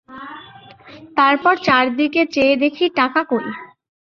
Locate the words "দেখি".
2.63-2.85